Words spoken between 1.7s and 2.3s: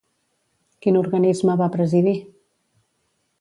presidir?